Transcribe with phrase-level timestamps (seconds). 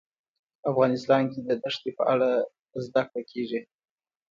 [0.71, 2.29] افغانستان کې د دښتې په اړه
[2.85, 3.61] زده کړه کېږي.